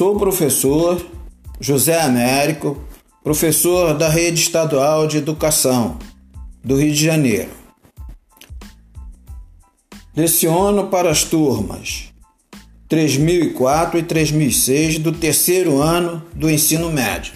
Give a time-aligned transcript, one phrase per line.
[0.00, 0.98] Sou professor
[1.60, 2.82] José Américo,
[3.22, 5.98] professor da Rede Estadual de Educação
[6.64, 7.50] do Rio de Janeiro.
[10.16, 12.14] Leciono para as turmas
[12.88, 17.34] 3004 e 3006 do terceiro ano do ensino médio.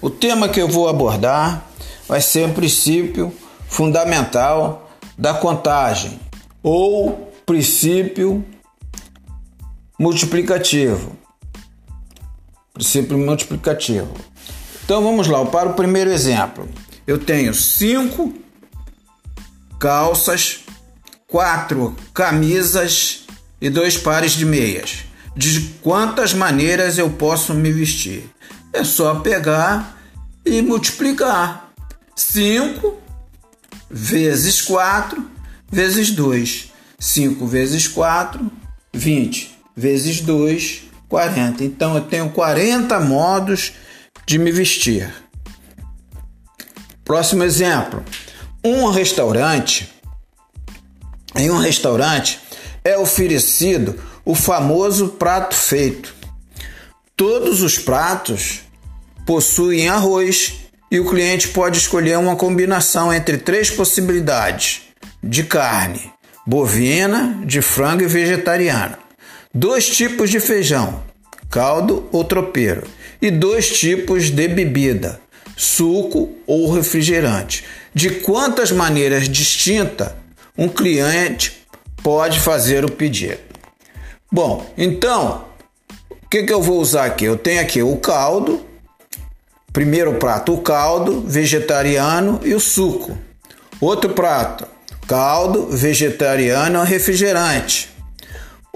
[0.00, 1.68] O tema que eu vou abordar
[2.06, 3.34] vai ser o princípio
[3.66, 6.20] fundamental da contagem
[6.62, 8.44] ou princípio
[9.98, 11.25] multiplicativo
[12.76, 14.14] princípio multiplicativo.
[14.84, 16.68] Então vamos lá, para o primeiro exemplo.
[17.06, 18.34] Eu tenho cinco
[19.80, 20.60] calças,
[21.26, 23.24] quatro camisas
[23.60, 25.04] e dois pares de meias.
[25.34, 28.30] De quantas maneiras eu posso me vestir?
[28.72, 29.98] É só pegar
[30.44, 31.72] e multiplicar.
[32.14, 32.96] 5
[33.90, 35.24] vezes 4
[35.70, 36.72] vezes 2.
[36.98, 38.50] 5 vezes 4,
[38.92, 39.58] 20.
[39.76, 41.64] Vezes 2, 40.
[41.64, 43.72] Então eu tenho 40 modos
[44.26, 45.12] de me vestir.
[47.04, 48.04] Próximo exemplo.
[48.64, 49.88] Um restaurante,
[51.36, 52.40] em um restaurante
[52.82, 56.14] é oferecido o famoso prato feito.
[57.16, 58.60] Todos os pratos
[59.24, 60.54] possuem arroz
[60.90, 64.82] e o cliente pode escolher uma combinação entre três possibilidades
[65.22, 66.12] de carne:
[66.44, 69.05] bovina, de frango e vegetariana
[69.56, 71.02] dois tipos de feijão,
[71.50, 72.86] caldo ou tropeiro,
[73.22, 75.18] e dois tipos de bebida,
[75.56, 77.64] suco ou refrigerante.
[77.94, 80.12] De quantas maneiras distintas
[80.58, 81.66] um cliente
[82.02, 83.38] pode fazer o pedido?
[84.30, 85.46] Bom, então,
[86.10, 87.24] o que, que eu vou usar aqui?
[87.24, 88.62] Eu tenho aqui o caldo,
[89.72, 93.16] primeiro prato, o caldo vegetariano e o suco.
[93.80, 94.66] Outro prato,
[95.06, 97.95] caldo vegetariano e refrigerante.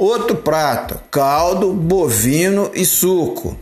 [0.03, 3.55] Outro prato: caldo bovino e suco.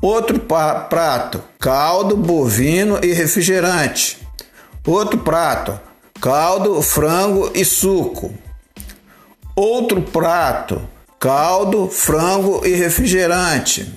[0.00, 4.18] Outro prato: caldo bovino e refrigerante.
[4.84, 5.80] Outro prato:
[6.20, 8.34] caldo, frango e suco.
[9.54, 10.88] Outro prato:
[11.20, 13.94] caldo, frango e refrigerante.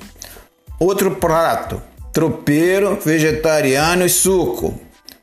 [0.78, 1.82] Outro prato:
[2.14, 4.80] tropeiro, vegetariano e suco.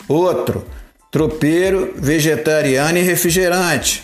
[0.09, 0.67] Outro:
[1.13, 4.03] tropeiro, vegetariano e refrigerante.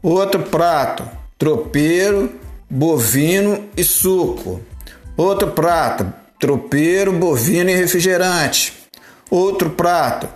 [0.00, 2.32] Outro prato: tropeiro,
[2.68, 4.60] bovino e suco.
[5.16, 8.72] Outro prato, tropeiro, bovino e refrigerante.
[9.30, 10.28] Outro prato,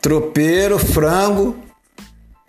[0.00, 1.56] tropeiro, frango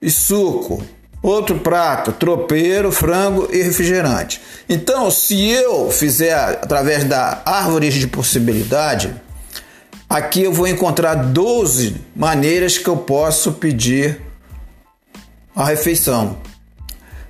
[0.01, 0.83] e suco.
[1.21, 4.39] Outro prato, tropeiro, frango e refrigerante.
[4.69, 9.13] Então, se eu fizer através da árvore de possibilidade,
[10.07, 14.21] aqui eu vou encontrar 12 maneiras que eu posso pedir
[15.55, 16.37] a refeição.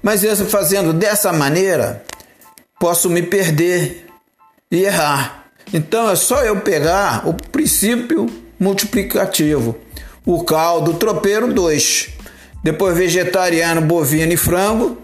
[0.08, 2.02] Mas eu fazendo dessa maneira,
[2.80, 4.08] posso me perder
[4.72, 5.50] e errar.
[5.74, 8.26] Então é só eu pegar o princípio
[8.58, 9.78] multiplicativo.
[10.26, 12.08] O caldo tropeiro 2.
[12.64, 14.98] Depois vegetariano, bovino e frango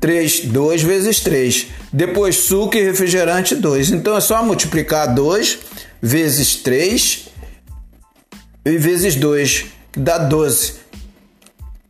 [0.00, 1.66] 3, 2 vezes 3.
[1.92, 3.90] Depois suco e refrigerante 2.
[3.90, 5.58] Então é só multiplicar 2
[6.00, 7.30] vezes 3
[8.64, 10.85] e vezes 2, que dá 12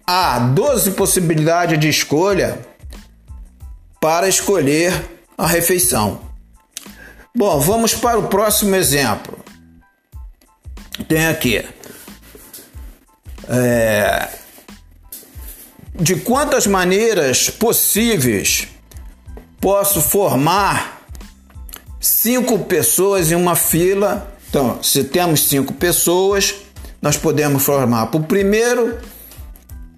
[0.06, 2.58] há 12 possibilidades de escolha
[4.00, 5.04] para escolher
[5.36, 6.20] a refeição.
[7.34, 9.36] Bom, vamos para o próximo exemplo.
[11.08, 11.64] Tem aqui.
[13.48, 14.28] É,
[15.94, 18.68] de quantas maneiras possíveis
[19.60, 21.02] posso formar
[22.00, 24.32] cinco pessoas em uma fila?
[24.48, 26.54] Então, se temos cinco pessoas,
[27.02, 28.98] nós podemos formar para o primeiro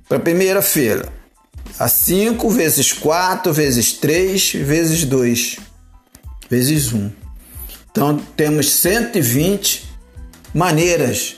[0.09, 1.13] para primeira fila.
[1.79, 5.59] A 5 vezes 4 vezes 3 vezes 2
[6.49, 7.13] vezes 1.
[7.91, 9.89] Então temos 120
[10.55, 11.37] maneiras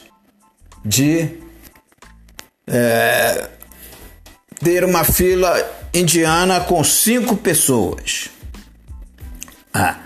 [0.84, 1.38] de
[2.66, 3.50] é,
[4.62, 5.52] ter uma fila
[5.92, 8.30] indiana com cinco pessoas.
[9.74, 9.98] Ah,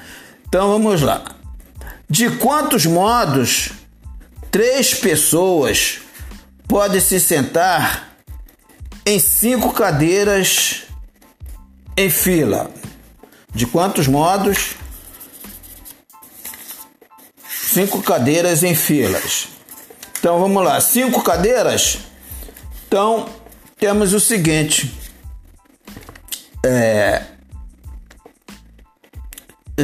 [0.48, 1.24] então vamos lá.
[2.08, 3.70] De quantos modos
[4.50, 6.00] três pessoas
[6.66, 8.13] podem se sentar
[9.06, 10.84] em cinco cadeiras
[11.96, 12.70] em fila.
[13.54, 14.74] De quantos modos?
[17.48, 19.48] Cinco cadeiras em filas.
[20.18, 21.98] Então vamos lá, cinco cadeiras.
[22.86, 23.28] Então
[23.78, 24.92] temos o seguinte:
[26.64, 27.22] é,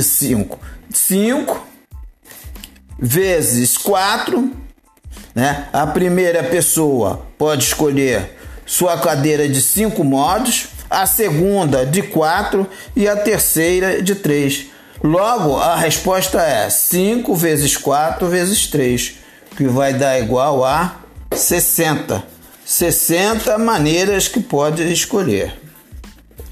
[0.00, 0.58] cinco,
[0.92, 1.66] cinco
[2.98, 4.56] vezes quatro,
[5.34, 5.68] né?
[5.72, 8.39] A primeira pessoa pode escolher
[8.70, 12.64] sua cadeira de cinco modos, a segunda de 4
[12.94, 14.66] e a terceira de 3.
[15.02, 19.14] Logo, a resposta é 5 vezes 4 vezes 3,
[19.56, 21.00] que vai dar igual a
[21.34, 22.22] 60.
[22.64, 25.52] 60 maneiras que pode escolher.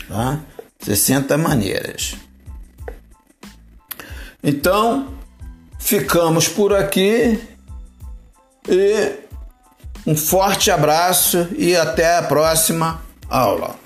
[0.09, 0.41] Tá?
[0.81, 2.17] 60 maneiras.
[4.43, 5.15] Então,
[5.79, 7.39] ficamos por aqui
[8.69, 9.28] e
[10.09, 13.77] um forte abraço e até a próxima aula.